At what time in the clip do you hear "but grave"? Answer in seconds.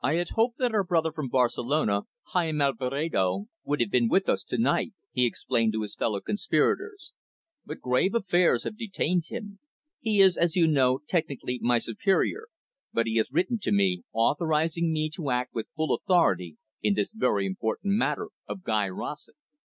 7.66-8.14